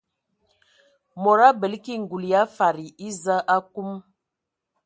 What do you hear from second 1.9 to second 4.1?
ngul ya fadi eza akum.